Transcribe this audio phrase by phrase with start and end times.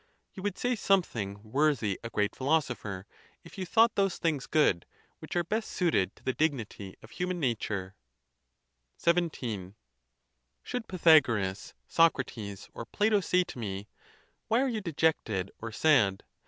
[0.33, 3.05] You would say some thing 'worthy a great philosopher
[3.43, 4.87] if you thought those things good
[5.19, 7.93] which are best suited to the dignity of human nature,
[8.97, 9.75] is XVII.
[10.63, 13.87] Should Pythagoras, Socrates, or Plato say to me,
[14.47, 16.23] Why are you dejected or sad?